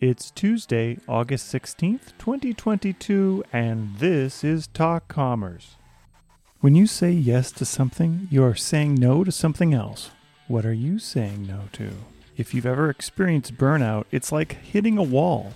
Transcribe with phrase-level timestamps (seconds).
[0.00, 5.76] It's Tuesday, August 16th, 2022, and this is Talk Commerce.
[6.62, 10.10] When you say yes to something, you are saying no to something else.
[10.48, 11.90] What are you saying no to?
[12.38, 15.52] If you've ever experienced burnout, it's like hitting a wall.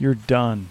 [0.00, 0.70] You're done.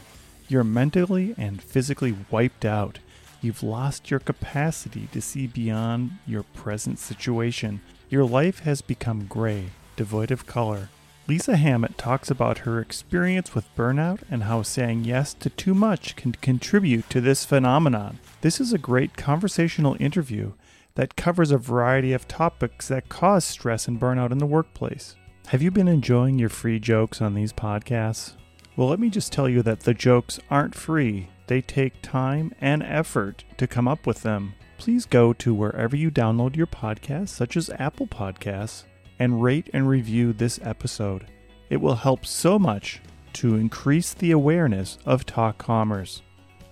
[0.49, 2.99] You're mentally and physically wiped out.
[3.41, 7.79] You've lost your capacity to see beyond your present situation.
[8.09, 10.89] Your life has become gray, devoid of color.
[11.25, 16.17] Lisa Hammett talks about her experience with burnout and how saying yes to too much
[16.17, 18.19] can contribute to this phenomenon.
[18.41, 20.51] This is a great conversational interview
[20.95, 25.15] that covers a variety of topics that cause stress and burnout in the workplace.
[25.47, 28.33] Have you been enjoying your free jokes on these podcasts?
[28.75, 31.29] Well, let me just tell you that the jokes aren't free.
[31.47, 34.55] They take time and effort to come up with them.
[34.77, 38.83] Please go to wherever you download your podcasts, such as Apple Podcasts,
[39.19, 41.27] and rate and review this episode.
[41.69, 43.01] It will help so much
[43.33, 46.21] to increase the awareness of Talk Commerce.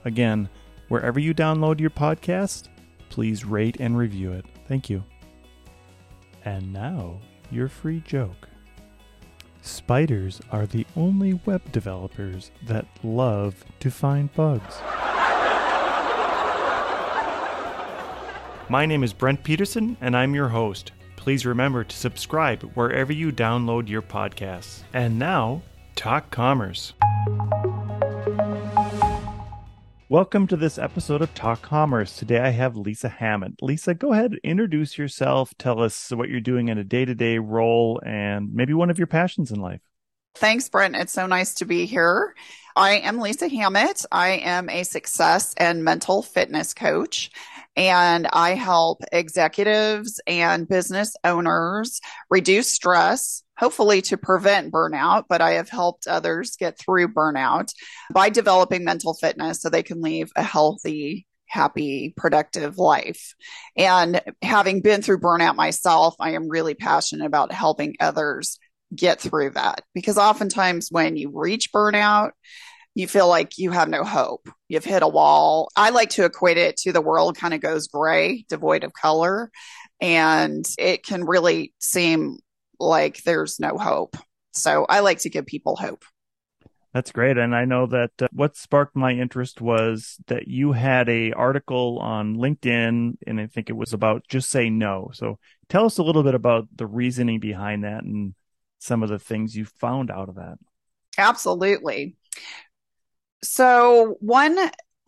[0.06, 0.50] Again,
[0.88, 2.68] wherever you download your podcast,
[3.10, 4.46] please rate and review it.
[4.68, 5.04] Thank you.
[6.46, 8.48] And now, your free joke.
[9.62, 14.82] Spiders are the only web developers that love to find bugs.
[18.70, 20.94] My name is Brent Peterson, and I'm your host.
[21.22, 24.82] Please remember to subscribe wherever you download your podcasts.
[24.92, 25.62] And now,
[25.96, 26.94] Talk Commerce.
[30.10, 32.16] Welcome to this episode of Talk Commerce.
[32.16, 33.62] Today I have Lisa Hammett.
[33.62, 37.38] Lisa, go ahead, introduce yourself, tell us what you're doing in a day to day
[37.38, 39.82] role, and maybe one of your passions in life.
[40.34, 40.96] Thanks, Brent.
[40.96, 42.34] It's so nice to be here.
[42.76, 44.06] I am Lisa Hammett.
[44.12, 47.30] I am a success and mental fitness coach
[47.76, 55.52] and I help executives and business owners reduce stress, hopefully to prevent burnout, but I
[55.52, 57.74] have helped others get through burnout
[58.14, 63.36] by developing mental fitness so they can leave a healthy, happy, productive life.
[63.78, 68.60] And having been through burnout myself, I am really passionate about helping others
[68.94, 72.31] get through that because oftentimes when you reach burnout,
[72.94, 74.50] you feel like you have no hope.
[74.68, 75.69] You've hit a wall.
[75.75, 79.52] I like to equate it to the world kind of goes gray, devoid of color.
[80.02, 82.40] And it can really seem
[82.80, 84.18] like there's no hope.
[84.51, 86.03] So I like to give people hope.
[86.94, 87.38] That's great.
[87.38, 92.00] And I know that uh, what sparked my interest was that you had a article
[92.00, 95.09] on LinkedIn and I think it was about just say no.
[95.13, 98.35] So tell us a little bit about the reasoning behind that and
[98.80, 100.57] some of the things you found out of that.
[101.18, 102.18] Absolutely.
[103.44, 104.57] So, one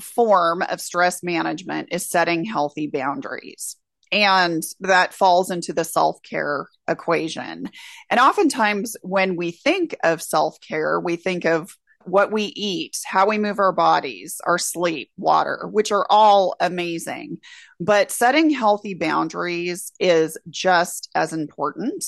[0.01, 3.75] form of stress management is setting healthy boundaries.
[4.11, 7.69] And that falls into the self care equation.
[8.09, 13.27] And oftentimes, when we think of self care, we think of what we eat, how
[13.27, 17.37] we move our bodies, our sleep, water, which are all amazing.
[17.79, 22.05] But setting healthy boundaries is just as important,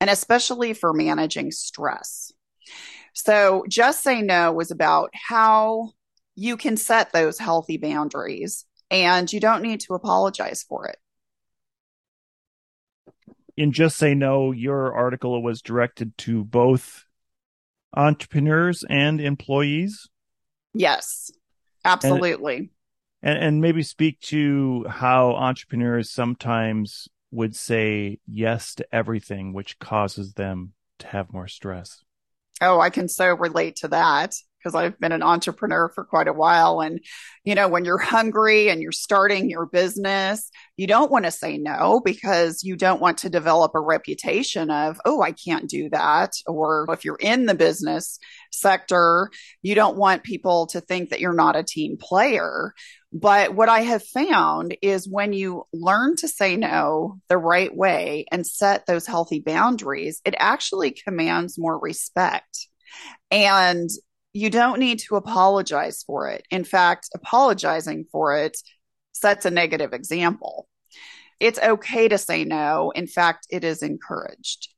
[0.00, 2.32] and especially for managing stress.
[3.16, 5.92] So just say no was about how
[6.34, 10.98] you can set those healthy boundaries and you don't need to apologize for it.
[13.56, 17.06] In Just Say No, your article was directed to both
[17.96, 20.10] entrepreneurs and employees.
[20.74, 21.30] Yes,
[21.86, 22.70] absolutely.
[23.22, 30.34] And, and, maybe speak to how entrepreneurs sometimes would say yes to everything, which causes
[30.34, 32.04] them to have more stress.
[32.60, 36.32] Oh, I can so relate to that because I've been an entrepreneur for quite a
[36.32, 36.80] while.
[36.80, 37.00] And,
[37.44, 41.56] you know, when you're hungry and you're starting your business, you don't want to say
[41.56, 46.32] no because you don't want to develop a reputation of, oh, I can't do that.
[46.46, 48.18] Or if you're in the business
[48.56, 49.30] sector,
[49.62, 52.72] you don't want people to think that you're not a team player.
[53.12, 58.26] But what I have found is when you learn to say no the right way
[58.30, 62.68] and set those healthy boundaries, it actually commands more respect.
[63.30, 63.88] And
[64.32, 66.44] you don't need to apologize for it.
[66.50, 68.58] In fact, apologizing for it
[69.12, 70.68] sets a negative example.
[71.40, 72.92] It's okay to say no.
[72.94, 74.68] In fact, it is encouraged.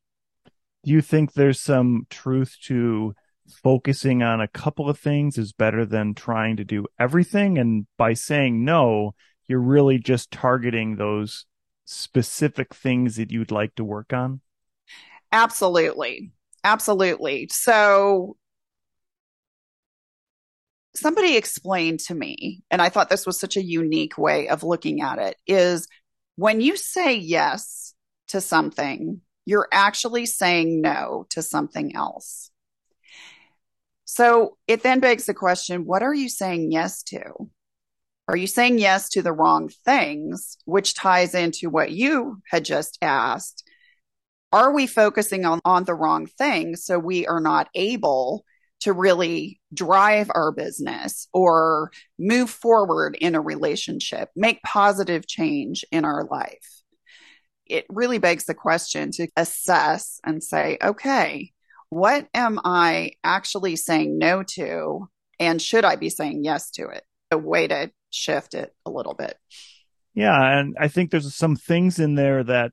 [0.83, 3.13] Do you think there's some truth to
[3.49, 7.57] focusing on a couple of things is better than trying to do everything.
[7.57, 9.15] And by saying no,
[9.47, 11.45] you're really just targeting those
[11.85, 14.41] specific things that you'd like to work on.
[15.31, 16.31] Absolutely.
[16.63, 17.47] Absolutely.
[17.51, 18.37] So
[20.95, 25.01] somebody explained to me, and I thought this was such a unique way of looking
[25.01, 25.87] at it is
[26.35, 27.93] when you say yes
[28.29, 32.51] to something, you're actually saying no to something else.
[34.11, 37.21] So it then begs the question what are you saying yes to?
[38.27, 42.97] Are you saying yes to the wrong things, which ties into what you had just
[43.03, 43.63] asked?
[44.51, 48.45] Are we focusing on, on the wrong things so we are not able
[48.79, 56.03] to really drive our business or move forward in a relationship, make positive change in
[56.03, 56.81] our life?
[57.67, 61.51] It really begs the question to assess and say, okay,
[61.89, 65.09] what am I actually saying no to?
[65.39, 67.03] And should I be saying yes to it?
[67.31, 69.37] A way to shift it a little bit.
[70.13, 70.59] Yeah.
[70.59, 72.71] And I think there's some things in there that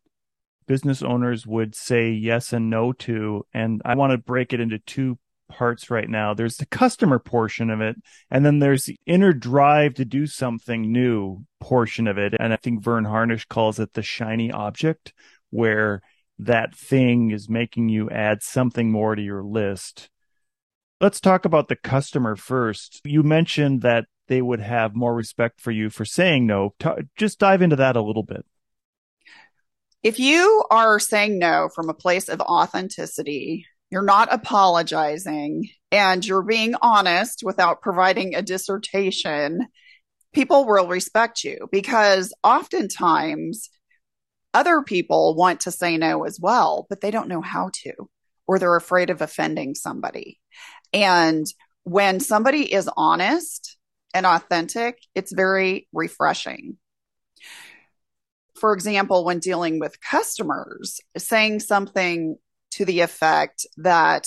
[0.66, 3.46] business owners would say yes and no to.
[3.54, 5.18] And I want to break it into two
[5.48, 6.34] parts right now.
[6.34, 7.96] There's the customer portion of it,
[8.30, 12.34] and then there's the inner drive to do something new portion of it.
[12.38, 15.12] And I think Verne Harnish calls it the shiny object,
[15.50, 16.02] where
[16.38, 20.10] that thing is making you add something more to your list.
[21.00, 23.00] Let's talk about the customer first.
[23.04, 26.74] You mentioned that they would have more respect for you for saying no.
[27.16, 28.44] just dive into that a little bit.
[30.02, 36.42] If you are saying no from a place of authenticity, you're not apologizing, and you're
[36.42, 39.66] being honest without providing a dissertation,
[40.32, 43.70] people will respect you because oftentimes
[44.56, 47.92] other people want to say no as well, but they don't know how to,
[48.46, 50.40] or they're afraid of offending somebody.
[50.94, 51.46] And
[51.84, 53.76] when somebody is honest
[54.14, 56.78] and authentic, it's very refreshing.
[58.58, 62.38] For example, when dealing with customers, saying something
[62.70, 64.26] to the effect that,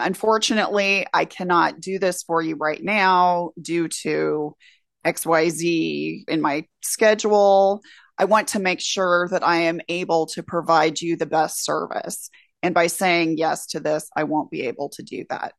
[0.00, 4.56] unfortunately, I cannot do this for you right now due to
[5.04, 7.82] XYZ in my schedule.
[8.18, 12.30] I want to make sure that I am able to provide you the best service.
[12.62, 15.52] And by saying yes to this, I won't be able to do that.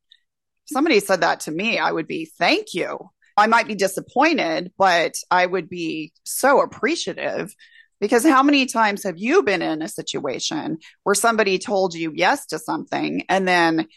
[0.66, 2.98] If somebody said that to me, I would be, thank you.
[3.38, 7.54] I might be disappointed, but I would be so appreciative
[8.00, 12.46] because how many times have you been in a situation where somebody told you yes
[12.48, 13.88] to something and then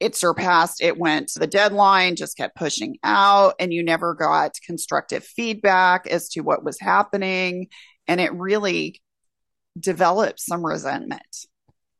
[0.00, 4.56] it surpassed, it went to the deadline, just kept pushing out, and you never got
[4.66, 7.68] constructive feedback as to what was happening
[8.06, 9.00] and it really
[9.78, 11.46] develops some resentment.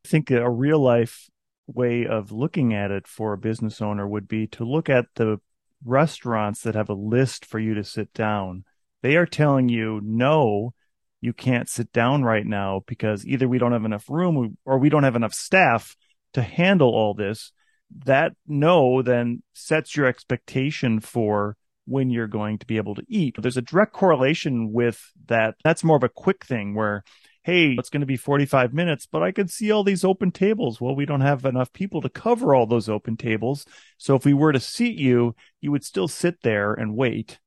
[0.05, 1.29] I think a real life
[1.67, 5.39] way of looking at it for a business owner would be to look at the
[5.85, 8.65] restaurants that have a list for you to sit down.
[9.03, 10.75] They are telling you, no,
[11.21, 14.89] you can't sit down right now because either we don't have enough room or we
[14.89, 15.97] don't have enough staff
[16.35, 17.53] to handle all this.
[18.05, 21.57] That no then sets your expectation for
[21.93, 23.37] when you're going to be able to eat.
[23.39, 25.57] There's a direct correlation with that.
[25.63, 27.05] That's more of a quick thing where,
[27.43, 30.81] hey, it's going to be 45 minutes, but I can see all these open tables.
[30.81, 33.67] Well, we don't have enough people to cover all those open tables.
[33.99, 37.39] So if we were to seat you, you would still sit there and wait.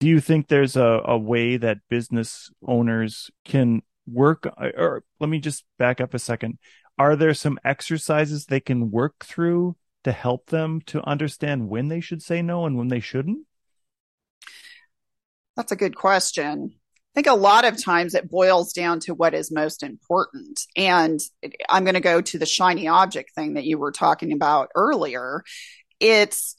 [0.00, 4.46] Do you think there's a, a way that business owners can work?
[4.56, 6.58] Or let me just back up a second.
[6.96, 12.00] Are there some exercises they can work through to help them to understand when they
[12.00, 13.46] should say no and when they shouldn't?
[15.56, 16.74] That's a good question.
[16.74, 20.60] I think a lot of times it boils down to what is most important.
[20.76, 21.18] And
[21.68, 25.42] I'm going to go to the shiny object thing that you were talking about earlier.
[25.98, 26.56] It's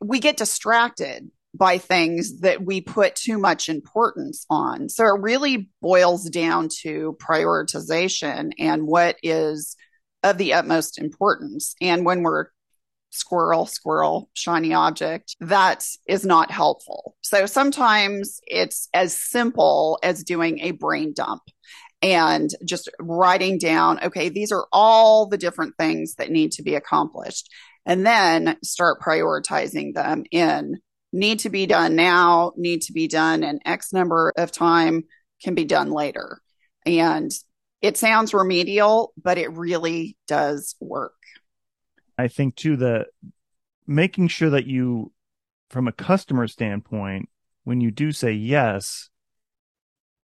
[0.00, 4.88] we get distracted by things that we put too much importance on.
[4.88, 9.74] So it really boils down to prioritization and what is
[10.22, 11.74] of the utmost importance.
[11.80, 12.46] And when we're
[13.10, 17.16] squirrel, squirrel, shiny object, that is not helpful.
[17.22, 21.42] So sometimes it's as simple as doing a brain dump
[22.02, 26.74] and just writing down, okay, these are all the different things that need to be
[26.74, 27.50] accomplished.
[27.84, 30.78] And then start prioritizing them in
[31.12, 35.04] need to be done now, need to be done in X number of time,
[35.42, 36.40] can be done later.
[36.84, 37.32] And
[37.80, 41.17] it sounds remedial, but it really does work.
[42.18, 43.06] I think too that
[43.86, 45.12] making sure that you,
[45.70, 47.28] from a customer standpoint,
[47.64, 49.08] when you do say yes,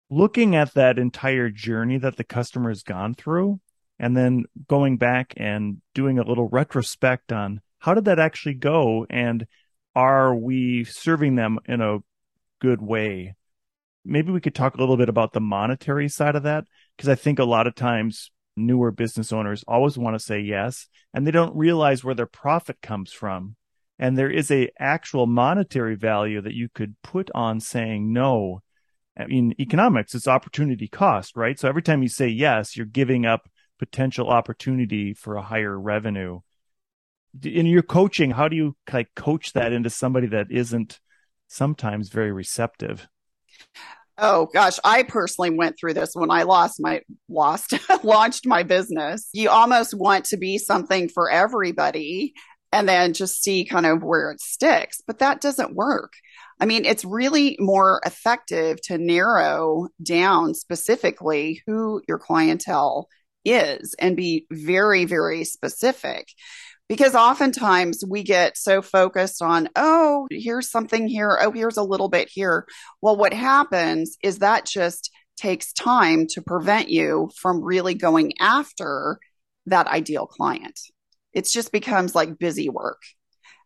[0.09, 3.59] looking at that entire journey that the customer has gone through
[3.99, 9.05] and then going back and doing a little retrospect on how did that actually go
[9.09, 9.45] and
[9.95, 11.99] are we serving them in a
[12.59, 13.35] good way?
[14.03, 16.65] Maybe we could talk a little bit about the monetary side of that
[16.95, 20.87] because I think a lot of times newer business owners always want to say yes
[21.13, 23.55] and they don't realize where their profit comes from.
[23.97, 28.61] And there is a actual monetary value that you could put on saying no.
[29.17, 31.57] In economics it's opportunity cost right?
[31.59, 36.41] So every time you say yes you're giving up potential opportunity for a higher revenue.
[37.43, 40.99] In your coaching, how do you like coach that into somebody that isn't
[41.47, 43.07] sometimes very receptive?
[44.17, 49.29] Oh gosh, I personally went through this when I lost my lost launched my business.
[49.33, 52.33] You almost want to be something for everybody
[52.71, 56.13] and then just see kind of where it sticks, but that doesn't work.
[56.59, 63.09] I mean, it's really more effective to narrow down specifically who your clientele
[63.43, 66.27] is and be very very specific
[66.87, 71.37] because oftentimes we get so focused on, oh, here's something here.
[71.41, 72.65] Oh, here's a little bit here.
[73.01, 79.19] Well, what happens is that just takes time to prevent you from really going after
[79.65, 80.79] that ideal client.
[81.33, 83.01] It just becomes like busy work.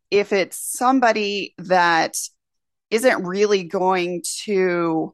[0.09, 2.15] If it's somebody that
[2.89, 5.13] isn't really going to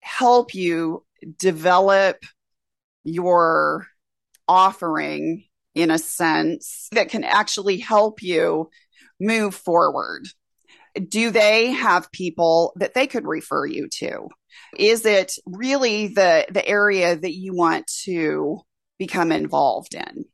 [0.00, 1.04] help you
[1.38, 2.16] develop
[3.04, 3.86] your
[4.48, 8.70] offering in a sense that can actually help you
[9.20, 10.26] move forward?
[11.08, 14.28] Do they have people that they could refer you to?
[14.76, 18.60] Is it really the, the area that you want to
[18.98, 20.24] become involved in?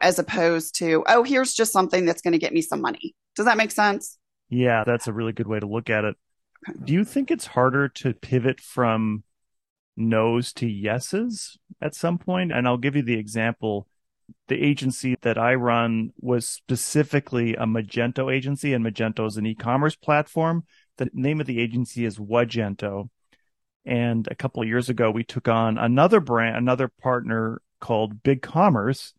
[0.00, 3.14] As opposed to, oh, here's just something that's going to get me some money.
[3.36, 4.18] Does that make sense?
[4.48, 6.16] Yeah, that's a really good way to look at it.
[6.82, 9.24] Do you think it's harder to pivot from
[9.96, 12.52] no's to yeses at some point?
[12.52, 13.86] And I'll give you the example
[14.48, 19.96] the agency that I run was specifically a Magento agency, and Magento is an e-commerce
[19.96, 20.64] platform.
[20.96, 23.08] The name of the agency is Wagento.
[23.84, 29.12] And a couple of years ago, we took on another brand, another partner called BigCommerce.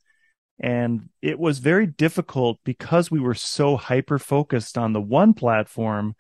[0.60, 6.16] And it was very difficult because we were so hyper focused on the one platform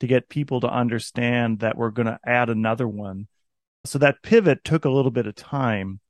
[0.00, 3.28] to get people to understand that we're going to add another one.
[3.84, 6.00] So that pivot took a little bit of time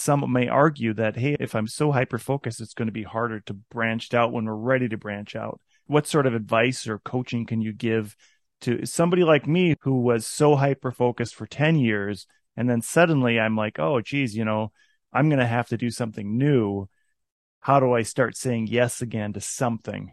[0.00, 3.40] some may argue that, hey, if I'm so hyper focused, it's going to be harder
[3.40, 5.60] to branch out when we're ready to branch out.
[5.86, 8.16] What sort of advice or coaching can you give
[8.62, 12.26] to somebody like me who was so hyper focused for 10 years?
[12.56, 14.72] And then suddenly I'm like, oh, geez, you know,
[15.12, 16.88] I'm going to have to do something new.
[17.60, 20.12] How do I start saying yes again to something?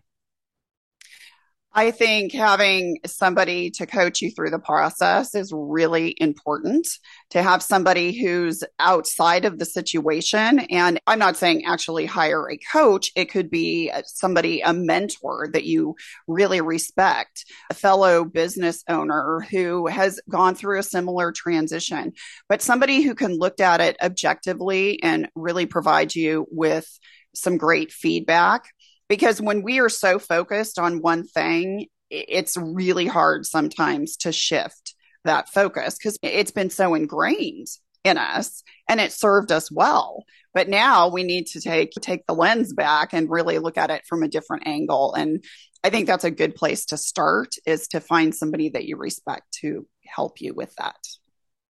[1.74, 6.88] I think having somebody to coach you through the process is really important
[7.32, 10.60] to have somebody who's outside of the situation.
[10.72, 13.12] And I'm not saying actually hire a coach.
[13.16, 15.96] It could be uh, somebody, a mentor that you
[16.28, 22.14] really respect, a fellow business owner who has gone through a similar transition,
[22.50, 26.88] but somebody who can look at it objectively and really provide you with
[27.36, 28.64] some great feedback
[29.10, 34.96] because when we are so focused on one thing, it's really hard sometimes to shift
[35.24, 37.68] that focus because it's been so ingrained
[38.04, 40.24] in us and it served us well.
[40.54, 44.06] But now we need to take take the lens back and really look at it
[44.08, 45.14] from a different angle.
[45.14, 45.44] And
[45.84, 49.52] I think that's a good place to start is to find somebody that you respect
[49.62, 50.98] to help you with that.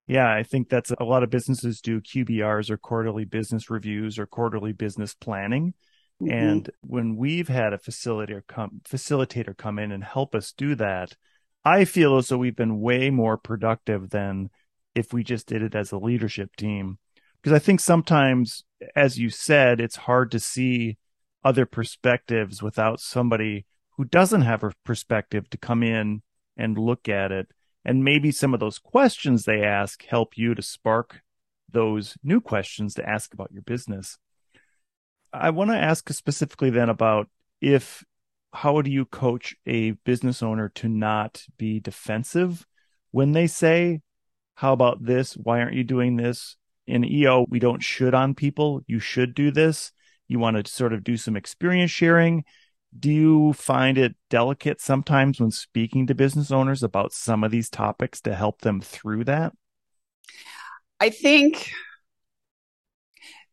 [0.08, 4.26] Yeah, I think that's a lot of businesses do QBRs or quarterly business reviews or
[4.26, 5.74] quarterly business planning.
[6.22, 6.32] Mm-hmm.
[6.32, 11.16] And when we've had a facilitator come facilitator come in and help us do that,
[11.64, 14.50] I feel as though we've been way more productive than
[14.96, 16.98] if we just did it as a leadership team.
[17.42, 18.64] Because I think sometimes,
[18.96, 20.98] as you said, it's hard to see
[21.44, 26.24] other perspectives without somebody who doesn't have a perspective to come in
[26.58, 27.48] and look at it.
[27.86, 31.22] And maybe some of those questions they ask help you to spark
[31.72, 34.18] those new questions to ask about your business.
[35.40, 37.30] I want to ask specifically then about
[37.62, 38.04] if
[38.54, 42.66] how do you coach a business owner to not be defensive
[43.12, 44.02] when they say,
[44.56, 45.34] How about this?
[45.34, 46.56] Why aren't you doing this?
[46.86, 48.82] In EO, we don't should on people.
[48.88, 49.92] You should do this.
[50.28, 52.46] You want to sort of do some experience sharing.
[52.98, 57.70] Do you find it delicate sometimes when speaking to business owners about some of these
[57.70, 59.54] topics to help them through that?
[61.00, 61.72] I think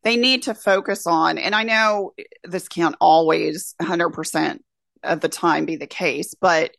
[0.04, 2.12] they need to focus on, and I know
[2.44, 4.58] this can't always 100%
[5.02, 6.76] of the time be the case, but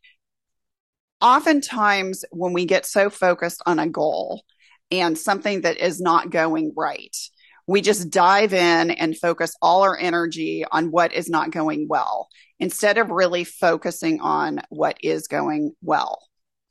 [1.22, 4.44] oftentimes when we get so focused on a goal
[4.92, 7.16] and something that is not going right,
[7.68, 12.28] we just dive in and focus all our energy on what is not going well
[12.60, 16.20] instead of really focusing on what is going well.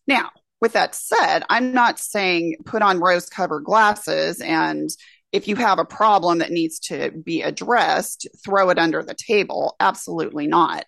[0.07, 0.31] Now,
[0.61, 4.89] with that said, I'm not saying put on rose covered glasses and
[5.35, 9.75] if you have a problem that needs to be addressed, throw it under the table.
[9.81, 10.85] Absolutely not.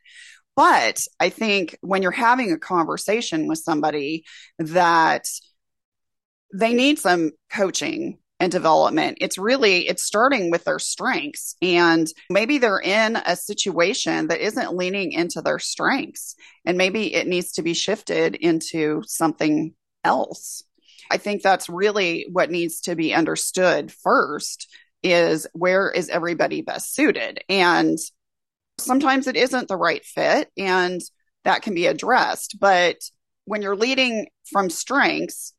[0.55, 4.25] But I think when you're having a conversation with somebody
[4.61, 5.27] that
[6.55, 9.19] they need some coaching and development.
[9.21, 11.57] It's really, it's starting with their strengths.
[11.61, 16.37] And maybe they're in a situation that isn't leaning into their strengths.
[16.65, 19.75] And maybe it needs to be shifted into something
[20.05, 20.63] else.
[21.11, 24.69] I think that's really what needs to be understood first
[25.03, 27.41] is where is everybody best suited?
[27.49, 27.99] And
[28.79, 31.01] sometimes it isn't the right fit and
[31.45, 32.59] that can be addressed.
[32.61, 32.97] But
[33.45, 35.53] when you're leading from strengths,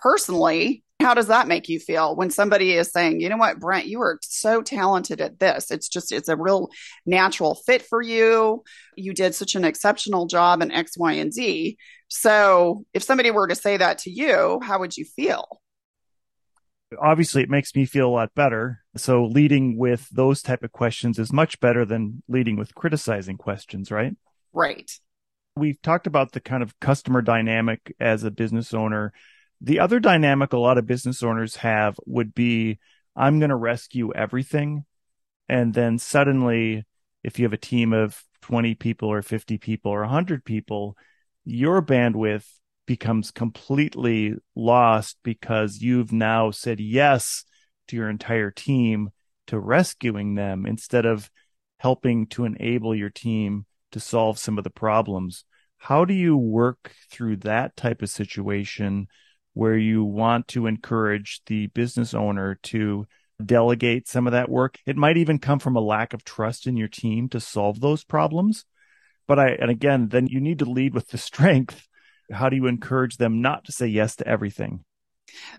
[0.00, 3.86] personally, how does that make you feel when somebody is saying, you know what, Brent,
[3.86, 5.70] you are so talented at this?
[5.70, 6.70] It's just, it's a real
[7.06, 8.64] natural fit for you.
[8.96, 11.78] You did such an exceptional job in X, Y, and Z.
[12.08, 15.60] So if somebody were to say that to you, how would you feel?
[16.98, 18.80] Obviously, it makes me feel a lot better.
[18.96, 23.90] So leading with those type of questions is much better than leading with criticizing questions,
[23.90, 24.16] right?
[24.54, 24.90] Right.
[25.54, 29.12] We've talked about the kind of customer dynamic as a business owner
[29.60, 32.78] the other dynamic a lot of business owners have would be
[33.16, 34.84] I'm going to rescue everything.
[35.48, 36.84] And then suddenly,
[37.24, 40.96] if you have a team of 20 people or 50 people or 100 people,
[41.48, 42.46] your bandwidth
[42.86, 47.44] becomes completely lost because you've now said yes
[47.88, 49.10] to your entire team
[49.46, 51.30] to rescuing them instead of
[51.78, 55.44] helping to enable your team to solve some of the problems.
[55.78, 59.08] How do you work through that type of situation
[59.54, 63.06] where you want to encourage the business owner to
[63.44, 64.78] delegate some of that work.
[64.86, 68.04] It might even come from a lack of trust in your team to solve those
[68.04, 68.64] problems.
[69.28, 71.86] But I, and again, then you need to lead with the strength.
[72.32, 74.84] How do you encourage them not to say yes to everything?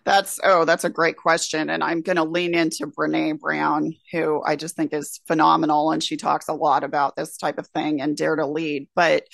[0.03, 4.41] That's oh, that's a great question, and I'm going to lean into Brene Brown, who
[4.43, 8.01] I just think is phenomenal, and she talks a lot about this type of thing
[8.01, 8.89] and Dare to Lead.
[8.95, 9.25] But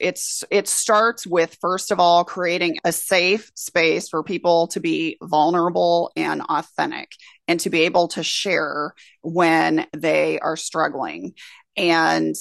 [0.00, 5.16] it's it starts with first of all creating a safe space for people to be
[5.22, 7.12] vulnerable and authentic
[7.46, 8.92] and to be able to share
[9.22, 11.32] when they are struggling
[11.76, 12.34] and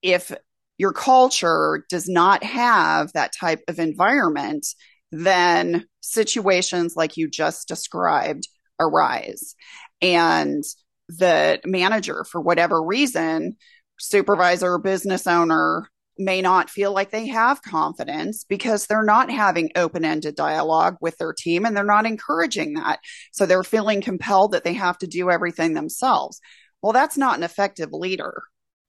[0.00, 0.32] if
[0.78, 4.66] your culture does not have that type of environment
[5.12, 8.48] then situations like you just described
[8.80, 9.54] arise
[10.02, 10.64] and
[11.08, 13.56] the manager for whatever reason
[13.98, 20.04] supervisor business owner may not feel like they have confidence because they're not having open
[20.04, 23.00] ended dialogue with their team and they're not encouraging that.
[23.32, 26.40] So they're feeling compelled that they have to do everything themselves.
[26.82, 28.42] Well, that's not an effective leader.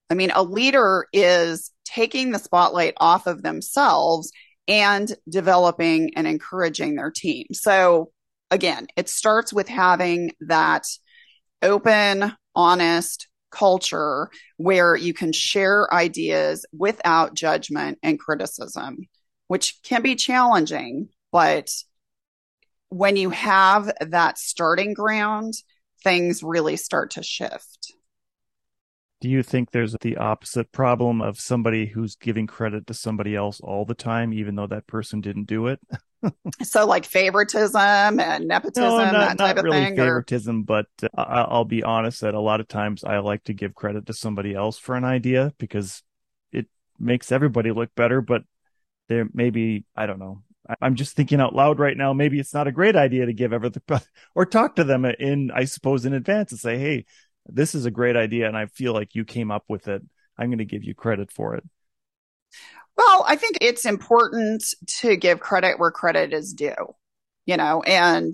[0.09, 4.31] I mean, a leader is taking the spotlight off of themselves
[4.67, 7.47] and developing and encouraging their team.
[7.53, 8.11] So
[8.51, 10.85] again, it starts with having that
[11.61, 18.97] open, honest, culture where you can share ideas without judgment and criticism,
[19.47, 21.09] which can be challenging.
[21.31, 21.69] But
[22.89, 25.53] when you have that starting ground,
[26.03, 27.93] things really start to shift.
[29.21, 33.61] Do you think there's the opposite problem of somebody who's giving credit to somebody else
[33.61, 35.79] all the time, even though that person didn't do it?
[36.63, 39.95] so like favoritism and nepotism, no, not, that type not really of thing.
[39.95, 40.63] Favoritism, or...
[40.63, 40.85] but
[41.17, 44.13] uh, I'll be honest that a lot of times I like to give credit to
[44.13, 46.03] somebody else for an idea because
[46.51, 46.67] it
[46.99, 48.21] makes everybody look better.
[48.21, 48.43] But
[49.07, 50.43] there maybe I don't know.
[50.81, 52.13] I'm just thinking out loud right now.
[52.13, 53.83] Maybe it's not a great idea to give everything
[54.35, 57.05] or talk to them in, I suppose, in advance and say, Hey,
[57.47, 58.47] this is a great idea.
[58.47, 60.01] And I feel like you came up with it.
[60.37, 61.63] I'm going to give you credit for it.
[62.97, 64.63] Well, I think it's important
[64.99, 66.95] to give credit where credit is due,
[67.45, 68.33] you know, and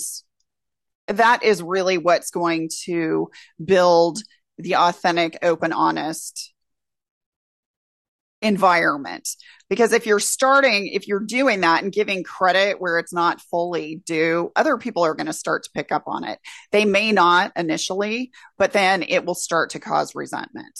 [1.08, 3.30] that is really what's going to
[3.64, 4.22] build
[4.58, 6.51] the authentic, open, honest
[8.42, 9.28] environment.
[9.70, 14.02] Because if you're starting, if you're doing that and giving credit where it's not fully
[14.06, 16.40] due, other people are going to start to pick up on it.
[16.72, 20.78] They may not initially, but then it will start to cause resentment.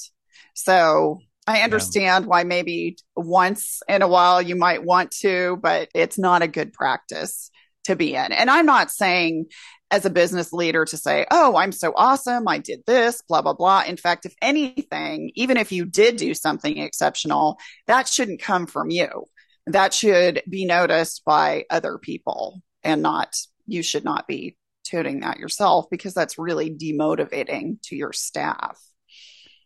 [0.56, 2.30] So I understand yeah.
[2.30, 6.74] why maybe once in a while you might want to, but it's not a good
[6.74, 7.51] practice
[7.86, 8.32] to be in.
[8.32, 9.46] And I'm not saying
[9.90, 12.48] as a business leader to say, Oh, I'm so awesome.
[12.48, 13.84] I did this, blah, blah, blah.
[13.86, 18.90] In fact, if anything, even if you did do something exceptional, that shouldn't come from
[18.90, 19.26] you.
[19.68, 23.36] That should be noticed by other people and not,
[23.68, 28.80] you should not be tooting that yourself because that's really demotivating to your staff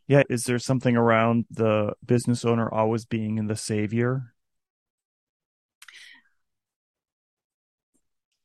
[0.08, 4.35] yeah, is there something around the business owner always being in the savior?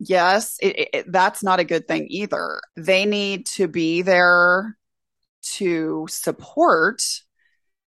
[0.03, 2.63] Yes, it, it, that's not a good thing either.
[2.75, 4.79] They need to be there
[5.57, 7.03] to support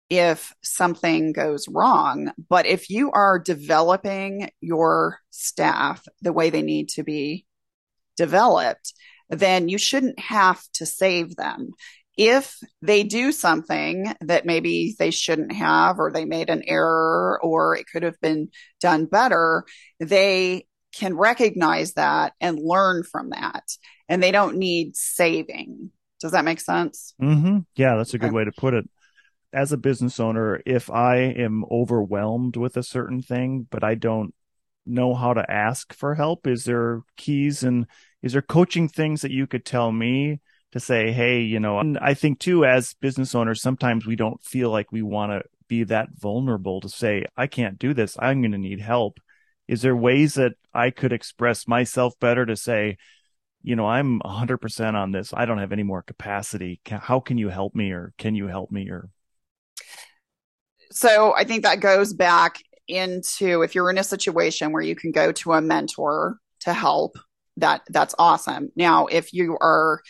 [0.08, 2.30] if something goes wrong.
[2.48, 7.44] But if you are developing your staff the way they need to be
[8.16, 8.92] developed,
[9.28, 11.70] then you shouldn't have to save them.
[12.16, 17.76] If they do something that maybe they shouldn't have, or they made an error, or
[17.76, 19.64] it could have been done better,
[19.98, 20.66] they
[20.96, 23.64] can recognize that and learn from that.
[24.08, 25.90] And they don't need saving.
[26.20, 27.14] Does that make sense?
[27.20, 27.58] Mm-hmm.
[27.74, 28.36] Yeah, that's a good okay.
[28.36, 28.88] way to put it.
[29.52, 34.34] As a business owner, if I am overwhelmed with a certain thing, but I don't
[34.86, 37.86] know how to ask for help, is there keys and
[38.22, 40.40] is there coaching things that you could tell me
[40.72, 44.42] to say, hey, you know, and I think too, as business owners, sometimes we don't
[44.42, 48.16] feel like we want to be that vulnerable to say, I can't do this.
[48.18, 49.18] I'm going to need help.
[49.68, 52.98] Is there ways that I could express myself better to say,
[53.62, 55.32] you know, I'm 100% on this.
[55.34, 56.80] I don't have any more capacity.
[56.88, 59.08] How can you help me or can you help me or
[60.92, 65.10] so I think that goes back into if you're in a situation where you can
[65.10, 67.18] go to a mentor to help,
[67.56, 68.70] that that's awesome.
[68.76, 70.00] Now, if you are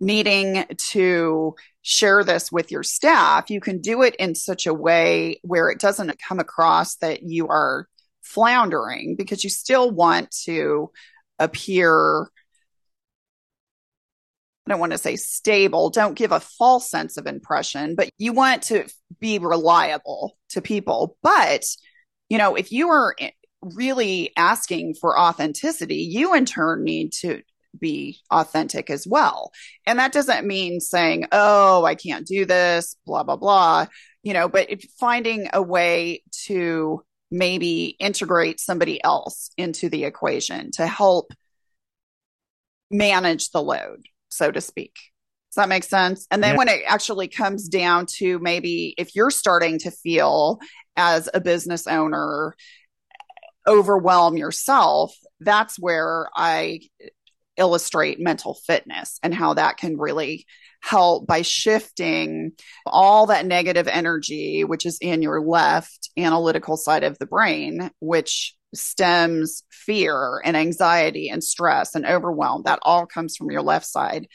[0.00, 5.40] needing to share this with your staff, you can do it in such a way
[5.42, 7.88] where it doesn't come across that you are
[8.22, 10.90] floundering because you still want to
[11.38, 12.28] appear
[14.66, 18.32] I don't want to say stable, don't give a false sense of impression, but you
[18.32, 18.86] want to
[19.18, 21.16] be reliable to people.
[21.24, 21.64] But,
[22.28, 23.16] you know, if you are
[23.62, 27.42] really asking for authenticity, you in turn need to
[27.78, 29.50] be authentic as well.
[29.86, 33.86] And that doesn't mean saying, oh, I can't do this, blah, blah, blah,
[34.22, 40.86] you know, but finding a way to maybe integrate somebody else into the equation to
[40.86, 41.32] help
[42.90, 44.94] manage the load so to speak.
[45.50, 46.26] Does that make sense?
[46.30, 46.58] And then yeah.
[46.58, 50.60] when it actually comes down to maybe if you're starting to feel
[50.96, 52.54] as a business owner
[53.66, 56.80] overwhelm yourself, that's where I
[57.56, 60.46] illustrate mental fitness and how that can really
[60.80, 62.52] help by shifting
[62.86, 68.54] all that negative energy, which is in your left analytical side of the brain, which
[68.74, 72.62] stems fear and anxiety and stress and overwhelm.
[72.64, 74.28] That all comes from your left side,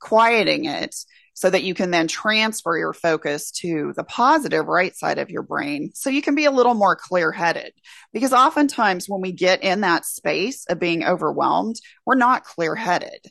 [0.00, 0.94] quieting it
[1.34, 5.42] so that you can then transfer your focus to the positive right side of your
[5.42, 7.72] brain so you can be a little more clear headed.
[8.12, 13.26] Because oftentimes when we get in that space of being overwhelmed, we're not clear headed.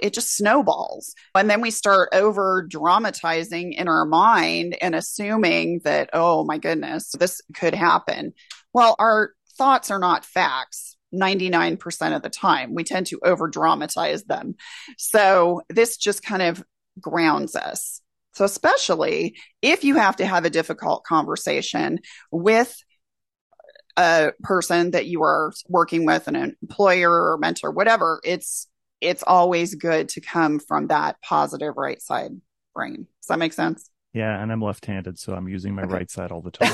[0.00, 1.14] It just snowballs.
[1.34, 7.12] And then we start over dramatizing in our mind and assuming that, oh my goodness,
[7.18, 8.32] this could happen.
[8.72, 12.74] Well, our thoughts are not facts 99% of the time.
[12.74, 14.56] We tend to over dramatize them.
[14.98, 16.64] So this just kind of
[17.00, 18.00] grounds us.
[18.34, 22.00] So, especially if you have to have a difficult conversation
[22.32, 22.76] with
[23.96, 28.66] a person that you are working with, an employer or mentor, whatever, it's
[29.04, 32.32] it's always good to come from that positive right side
[32.74, 33.06] brain.
[33.20, 33.90] Does that make sense?
[34.12, 35.92] Yeah, and I'm left-handed, so I'm using my okay.
[35.92, 36.72] right side all the time.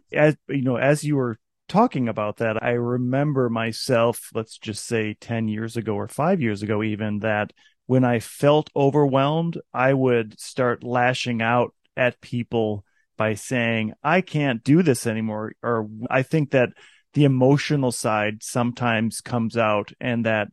[0.12, 5.14] as you know, as you were talking about that, I remember myself, let's just say
[5.20, 7.52] 10 years ago or 5 years ago even that
[7.86, 12.84] when I felt overwhelmed, I would start lashing out at people
[13.16, 15.52] by saying, I can't do this anymore.
[15.62, 16.70] Or I think that
[17.14, 20.48] the emotional side sometimes comes out and that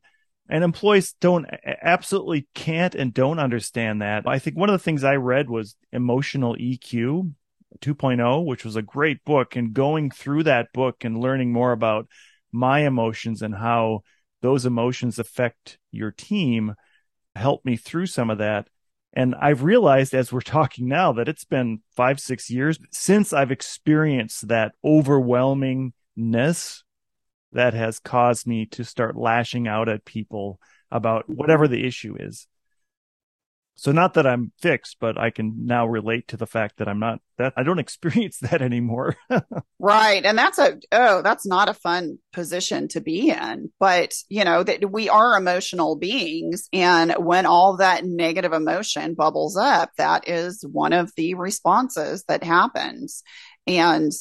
[0.49, 1.45] and employees don't
[1.81, 4.27] absolutely can't and don't understand that.
[4.27, 7.33] I think one of the things I read was emotional EQ
[7.79, 12.07] 2.0, which was a great book and going through that book and learning more about
[12.51, 14.01] my emotions and how
[14.41, 16.75] those emotions affect your team
[17.35, 18.67] helped me through some of that.
[19.13, 23.51] And I've realized as we're talking now that it's been five, six years since I've
[23.51, 24.73] experienced that
[26.17, 26.83] overwhelmingness
[27.53, 32.47] that has caused me to start lashing out at people about whatever the issue is.
[33.75, 36.99] So not that I'm fixed, but I can now relate to the fact that I'm
[36.99, 39.15] not that I don't experience that anymore.
[39.79, 40.23] right.
[40.23, 43.71] And that's a oh, that's not a fun position to be in.
[43.79, 49.57] But, you know, that we are emotional beings and when all that negative emotion bubbles
[49.57, 53.23] up, that is one of the responses that happens.
[53.65, 54.11] And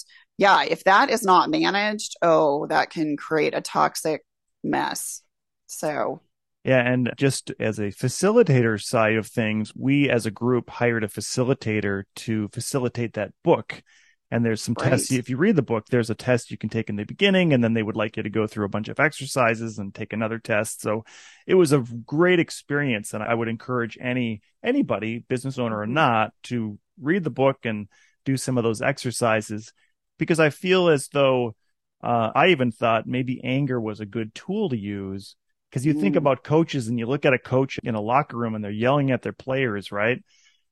[0.40, 4.24] yeah, if that is not managed, oh, that can create a toxic
[4.64, 5.20] mess.
[5.66, 6.22] So
[6.64, 11.08] yeah, and just as a facilitator side of things, we as a group hired a
[11.08, 13.82] facilitator to facilitate that book.
[14.30, 14.88] And there's some right.
[14.88, 15.12] tests.
[15.12, 17.62] If you read the book, there's a test you can take in the beginning, and
[17.62, 20.38] then they would like you to go through a bunch of exercises and take another
[20.38, 20.80] test.
[20.80, 21.04] So
[21.46, 25.94] it was a great experience, and I would encourage any anybody, business owner or mm-hmm.
[25.94, 27.88] not, to read the book and
[28.24, 29.74] do some of those exercises
[30.20, 31.56] because I feel as though
[32.00, 35.34] uh, I even thought maybe anger was a good tool to use
[35.70, 36.00] Because you mm.
[36.00, 38.70] think about coaches and you look at a coach in a locker room and they're
[38.70, 40.22] yelling at their players, right?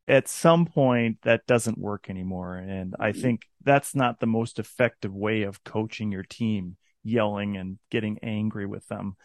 [0.08, 2.56] At some point, that doesn't work anymore.
[2.56, 3.20] And I mm.
[3.20, 8.66] think that's not the most effective way of coaching your team, yelling and getting angry
[8.66, 9.16] with them.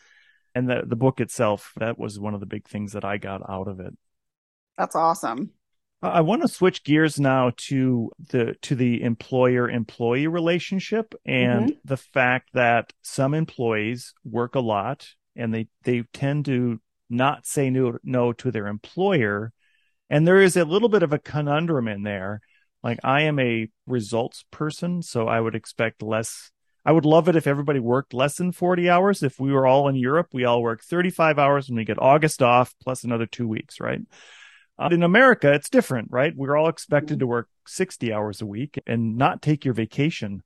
[0.53, 3.49] And the, the book itself, that was one of the big things that I got
[3.49, 3.97] out of it.
[4.77, 5.51] That's awesome.
[6.03, 11.79] I want to switch gears now to the to the employer employee relationship and mm-hmm.
[11.85, 17.69] the fact that some employees work a lot and they they tend to not say
[17.69, 19.53] no no to their employer.
[20.09, 22.41] And there is a little bit of a conundrum in there.
[22.83, 26.51] Like I am a results person so I would expect less
[26.85, 29.23] I would love it if everybody worked less than 40 hours.
[29.23, 32.41] If we were all in Europe we all work 35 hours and we get August
[32.41, 34.01] off plus another 2 weeks right
[34.79, 36.35] uh, in America, it's different, right?
[36.35, 40.43] We're all expected to work 60 hours a week and not take your vacation.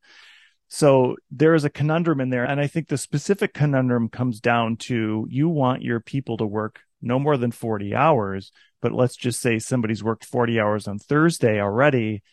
[0.67, 2.43] So there is a conundrum in there.
[2.43, 6.81] And I think the specific conundrum comes down to you want your people to work
[7.01, 11.61] no more than 40 hours, but let's just say somebody's worked 40 hours on Thursday
[11.61, 12.23] already.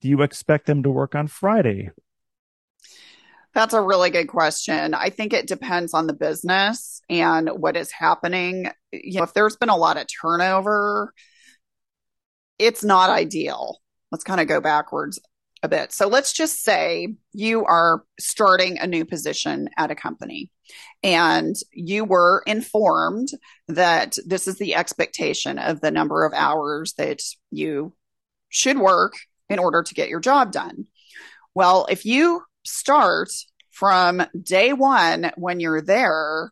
[0.00, 1.90] Do you expect them to work on Friday?
[3.54, 4.94] That's a really good question.
[4.94, 8.70] I think it depends on the business and what is happening.
[8.92, 11.12] You know, if there's been a lot of turnover,
[12.58, 13.78] it's not ideal.
[14.10, 15.18] Let's kind of go backwards
[15.62, 15.92] a bit.
[15.92, 20.50] So let's just say you are starting a new position at a company
[21.02, 23.28] and you were informed
[23.68, 27.92] that this is the expectation of the number of hours that you
[28.48, 29.14] should work
[29.48, 30.86] in order to get your job done.
[31.54, 33.30] Well, if you start
[33.70, 36.50] from day one when you're there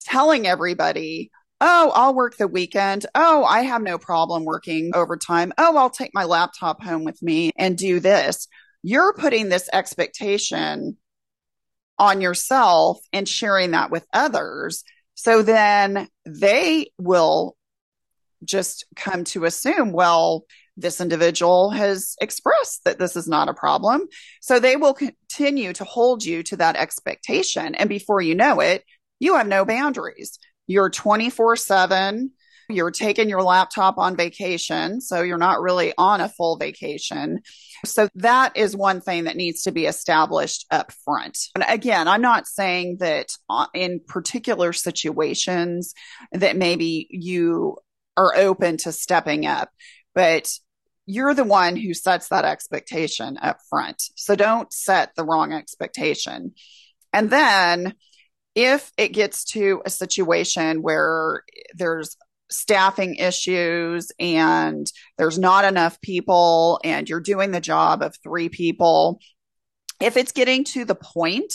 [0.00, 1.30] telling everybody,
[1.66, 3.06] Oh, I'll work the weekend.
[3.14, 5.50] Oh, I have no problem working overtime.
[5.56, 8.48] Oh, I'll take my laptop home with me and do this.
[8.82, 10.98] You're putting this expectation
[11.98, 14.84] on yourself and sharing that with others.
[15.14, 17.56] So then they will
[18.44, 20.44] just come to assume, well,
[20.76, 24.02] this individual has expressed that this is not a problem.
[24.42, 27.74] So they will continue to hold you to that expectation.
[27.74, 28.84] And before you know it,
[29.18, 30.38] you have no boundaries.
[30.66, 32.30] You're 24 7.
[32.70, 35.00] You're taking your laptop on vacation.
[35.00, 37.40] So you're not really on a full vacation.
[37.84, 41.38] So that is one thing that needs to be established up front.
[41.54, 45.92] And again, I'm not saying that uh, in particular situations
[46.32, 47.76] that maybe you
[48.16, 49.68] are open to stepping up,
[50.14, 50.50] but
[51.06, 54.02] you're the one who sets that expectation up front.
[54.16, 56.54] So don't set the wrong expectation.
[57.12, 57.94] And then
[58.54, 61.42] if it gets to a situation where
[61.74, 62.16] there's
[62.50, 64.86] staffing issues and
[65.18, 69.18] there's not enough people and you're doing the job of three people,
[70.00, 71.54] if it's getting to the point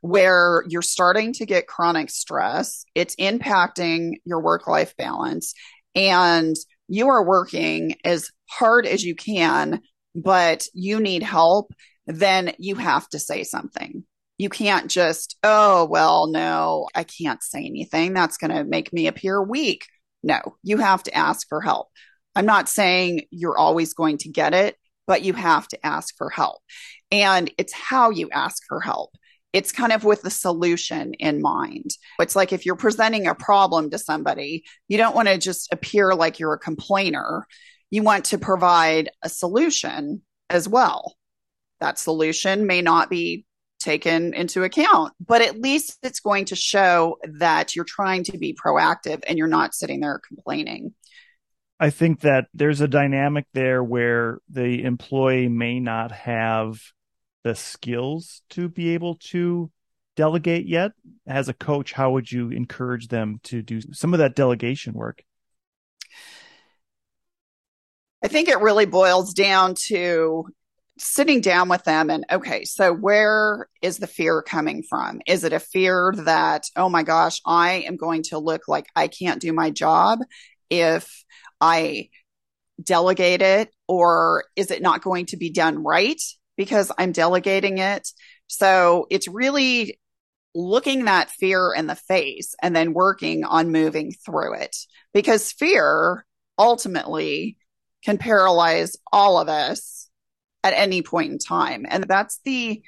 [0.00, 5.54] where you're starting to get chronic stress, it's impacting your work life balance
[5.94, 6.56] and
[6.88, 9.80] you are working as hard as you can,
[10.14, 11.72] but you need help,
[12.06, 14.04] then you have to say something.
[14.38, 18.14] You can't just, oh, well, no, I can't say anything.
[18.14, 19.86] That's going to make me appear weak.
[20.22, 21.88] No, you have to ask for help.
[22.34, 26.30] I'm not saying you're always going to get it, but you have to ask for
[26.30, 26.62] help.
[27.12, 29.14] And it's how you ask for help.
[29.52, 31.92] It's kind of with the solution in mind.
[32.18, 36.12] It's like if you're presenting a problem to somebody, you don't want to just appear
[36.12, 37.46] like you're a complainer.
[37.90, 41.14] You want to provide a solution as well.
[41.78, 43.46] That solution may not be
[43.84, 45.12] taken into account.
[45.24, 49.46] But at least it's going to show that you're trying to be proactive and you're
[49.46, 50.94] not sitting there complaining.
[51.78, 56.80] I think that there's a dynamic there where the employee may not have
[57.42, 59.70] the skills to be able to
[60.16, 60.92] delegate yet.
[61.26, 65.22] As a coach, how would you encourage them to do some of that delegation work?
[68.22, 70.46] I think it really boils down to
[70.98, 75.20] sitting down with them and okay, so where is the fear coming from?
[75.26, 79.08] Is it a fear that, oh my gosh, I am going to look like I
[79.08, 80.20] can't do my job
[80.70, 81.24] if
[81.60, 82.10] I
[82.82, 83.70] delegate it?
[83.88, 86.20] Or is it not going to be done right
[86.56, 88.08] because I'm delegating it?
[88.46, 89.98] So it's really
[90.54, 94.76] looking that fear in the face and then working on moving through it
[95.12, 96.24] because fear
[96.56, 97.56] ultimately
[98.04, 100.08] can paralyze all of us
[100.64, 101.86] at any point in time.
[101.88, 102.82] And that's the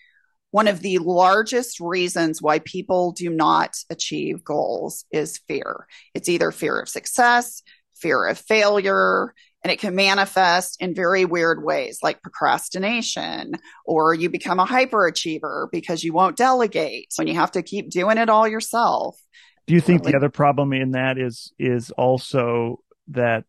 [0.51, 5.87] one of the largest reasons why people do not achieve goals is fear.
[6.15, 7.63] It's either fear of success,
[7.95, 13.53] fear of failure, and it can manifest in very weird ways like procrastination,
[13.85, 18.17] or you become a hyperachiever because you won't delegate when you have to keep doing
[18.17, 19.21] it all yourself.
[19.67, 23.45] Do you think the other problem in that is is also that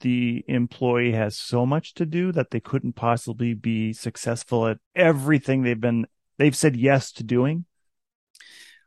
[0.00, 5.62] the employee has so much to do that they couldn't possibly be successful at everything
[5.62, 6.06] they've been
[6.38, 7.64] they've said yes to doing?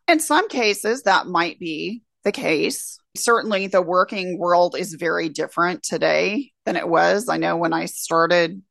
[0.07, 2.99] In some cases that might be the case.
[3.15, 7.29] Certainly the working world is very different today than it was.
[7.29, 8.61] I know when I started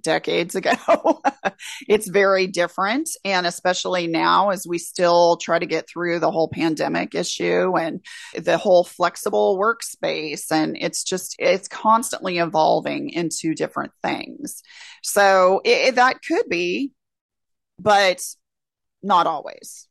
[0.00, 1.22] decades ago.
[1.88, 3.10] it's very different.
[3.24, 8.04] And especially now, as we still try to get through the whole pandemic issue and
[8.36, 10.50] the whole flexible workspace.
[10.50, 14.62] And it's just, it's constantly evolving into different things.
[15.02, 16.92] So it, that could be,
[17.78, 18.22] but
[19.02, 19.87] not always.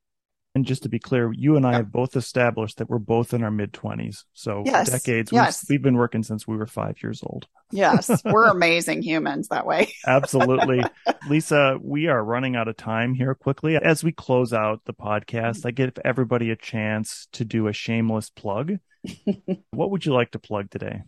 [0.57, 3.43] And just to be clear, you and I have both established that we're both in
[3.43, 4.23] our mid 20s.
[4.33, 4.89] So yes.
[4.89, 5.31] decades.
[5.31, 5.63] Yes.
[5.69, 7.45] We've, we've, been working since we were five years old.
[7.71, 8.09] Yes.
[8.25, 9.93] We're amazing humans that way.
[10.07, 10.81] Absolutely.
[11.29, 13.75] Lisa, we are running out of time here quickly.
[13.75, 18.31] As we close out the podcast, I give everybody a chance to do a shameless
[18.31, 18.79] plug.
[19.69, 21.03] what would you like to plug today?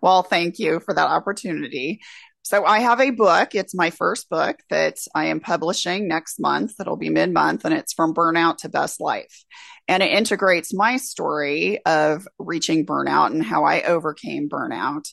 [0.00, 2.00] Well, thank you for that opportunity.
[2.42, 3.54] So I have a book.
[3.54, 6.74] It's my first book that I am publishing next month.
[6.80, 9.44] It'll be mid month and it's from burnout to best life.
[9.88, 15.04] And it integrates my story of reaching burnout and how I overcame burnout.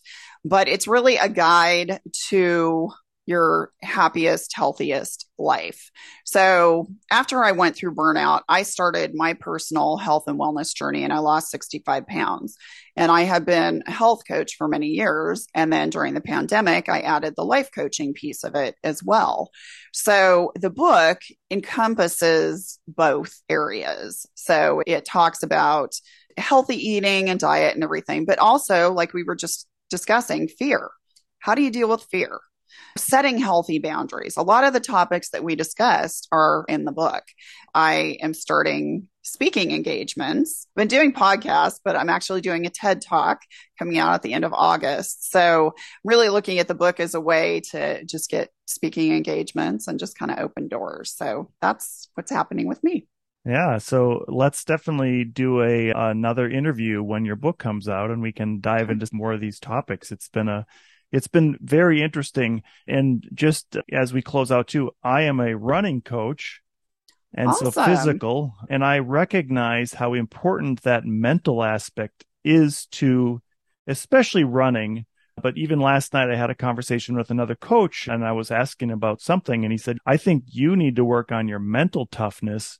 [0.43, 2.89] But it's really a guide to
[3.29, 5.91] your happiest, healthiest life.
[6.25, 11.13] So after I went through burnout, I started my personal health and wellness journey and
[11.13, 12.57] I lost 65 pounds.
[12.97, 15.47] And I had been a health coach for many years.
[15.53, 19.51] And then during the pandemic, I added the life coaching piece of it as well.
[19.93, 24.25] So the book encompasses both areas.
[24.33, 25.93] So it talks about
[26.35, 30.89] healthy eating and diet and everything, but also, like we were just discussing, fear.
[31.39, 32.39] How do you deal with fear?
[32.97, 34.38] Setting healthy boundaries.
[34.38, 37.23] A lot of the topics that we discussed are in the book.
[37.73, 40.67] I am starting speaking engagements.
[40.71, 43.41] I've been doing podcasts, but I'm actually doing a TED talk
[43.77, 45.32] coming out at the end of August.
[45.32, 49.99] So really looking at the book as a way to just get speaking engagements and
[49.99, 51.13] just kind of open doors.
[51.15, 53.08] So that's what's happening with me.
[53.45, 58.34] Yeah, so let's definitely do a another interview when your book comes out and we
[58.34, 60.12] can dive into more of these topics.
[60.12, 60.65] It's been a
[61.12, 62.63] it's been very interesting.
[62.88, 66.62] And just as we close out too, I am a running coach
[67.34, 67.72] and awesome.
[67.72, 73.41] so physical, and I recognize how important that mental aspect is to,
[73.86, 75.06] especially running.
[75.41, 78.91] But even last night, I had a conversation with another coach and I was asking
[78.91, 79.63] about something.
[79.63, 82.78] And he said, I think you need to work on your mental toughness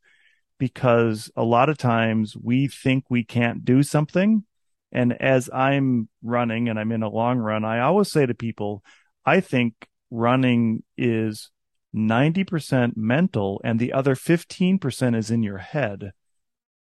[0.58, 4.44] because a lot of times we think we can't do something
[4.92, 8.84] and as I'm running and I'm in a long run, I always say to people,
[9.26, 9.74] I think
[10.10, 11.52] running is
[11.96, 16.12] 90% mental and the other 15% is in your head.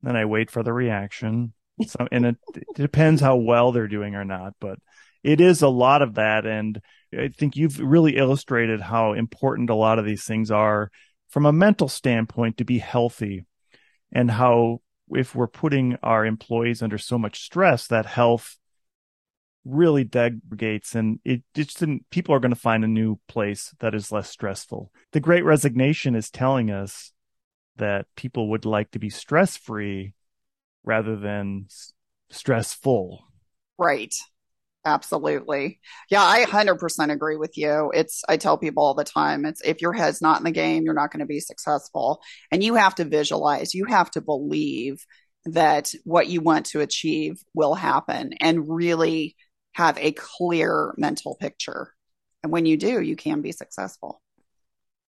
[0.02, 1.54] Then I wait for the reaction.
[1.86, 4.78] So, and it, it depends how well they're doing or not, but
[5.24, 6.46] it is a lot of that.
[6.46, 6.80] And
[7.12, 10.90] I think you've really illustrated how important a lot of these things are
[11.30, 13.44] from a mental standpoint to be healthy
[14.12, 18.56] and how if we're putting our employees under so much stress that health
[19.64, 24.12] really degrades and it just people are going to find a new place that is
[24.12, 24.92] less stressful.
[25.12, 27.12] The great resignation is telling us
[27.76, 30.14] that people would like to be stress free
[30.84, 31.66] rather than
[32.30, 33.24] stressful.
[33.78, 34.14] Right.
[34.86, 35.80] Absolutely.
[36.10, 37.90] Yeah, I 100% agree with you.
[37.94, 40.84] It's, I tell people all the time, it's if your head's not in the game,
[40.84, 42.22] you're not going to be successful.
[42.50, 45.04] And you have to visualize, you have to believe
[45.46, 49.36] that what you want to achieve will happen and really
[49.72, 51.94] have a clear mental picture.
[52.42, 54.20] And when you do, you can be successful.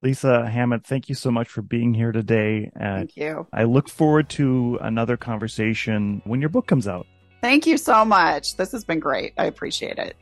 [0.02, 2.70] Lisa Hammett, thank you so much for being here today.
[2.78, 3.46] Uh, thank you.
[3.52, 7.06] I look forward to another conversation when your book comes out.
[7.44, 8.56] Thank you so much.
[8.56, 9.34] This has been great.
[9.36, 10.16] I appreciate it.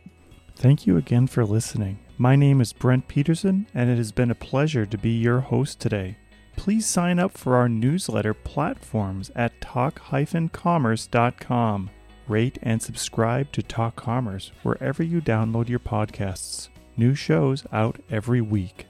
[0.57, 2.01] Thank you again for listening.
[2.19, 5.79] My name is Brent Peterson, and it has been a pleasure to be your host
[5.79, 6.17] today.
[6.57, 11.91] Please sign up for our newsletter platforms at talk-commerce.com.
[12.27, 16.71] Rate and subscribe to Talk Commerce wherever you download your podcasts.
[16.97, 18.87] New shows out every week.